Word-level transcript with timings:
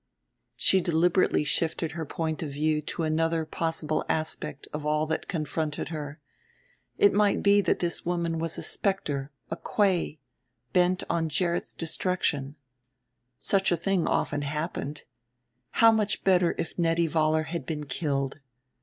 She 0.55 0.81
deliberately 0.81 1.43
shifted 1.43 1.91
her 1.91 2.07
point 2.07 2.41
of 2.41 2.49
view 2.49 2.81
to 2.81 3.03
another 3.03 3.45
possible 3.45 4.03
aspect 4.09 4.67
of 4.73 4.83
all 4.83 5.05
that 5.05 5.27
confronted 5.27 5.89
her 5.89 6.19
it 6.97 7.13
might 7.13 7.43
be 7.43 7.61
that 7.61 7.77
this 7.77 8.03
woman 8.03 8.39
was 8.39 8.57
a 8.57 8.63
specter, 8.63 9.31
a 9.51 9.55
kwei, 9.57 10.17
bent 10.73 11.03
on 11.07 11.29
Gerrit's 11.29 11.71
destruction. 11.71 12.55
Such 13.37 13.71
a 13.71 13.77
thing 13.77 14.07
often 14.07 14.41
happened. 14.41 15.03
How 15.69 15.91
much 15.91 16.23
better 16.23 16.55
if 16.57 16.79
Nettie 16.79 17.05
Vollar 17.07 17.43
had 17.45 17.67
been 17.67 17.83
killed! 17.85 18.39